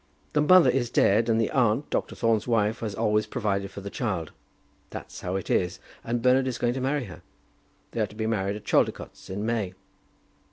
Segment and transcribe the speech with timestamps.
[0.33, 2.15] The mother is dead, and the aunt, Dr.
[2.15, 4.31] Thorne's wife, has always provided for the child.
[4.89, 7.21] That's how it is, and Bernard is going to marry her.
[7.91, 9.75] They are to be married at Chaldicotes in May."